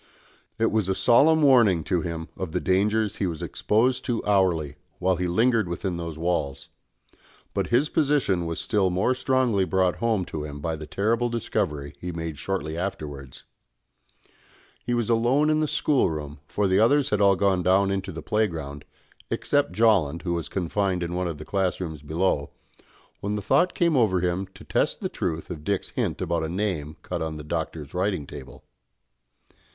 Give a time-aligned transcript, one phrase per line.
[0.57, 4.77] It was a solemn warning to him of the dangers he was exposed to hourly,
[4.97, 6.69] while he lingered within those walls;
[7.53, 11.93] but his position was still more strongly brought home to him by the terrible discovery
[11.99, 13.43] he made shortly afterwards.
[14.83, 18.23] He was alone in the schoolroom, for the others had all gone down into the
[18.23, 18.85] playground,
[19.29, 22.49] except Jolland, who was confined in one of the class rooms below,
[23.19, 26.49] when the thought came over him to test the truth of Dick's hint about a
[26.49, 28.63] name cut on the Doctor's writing table.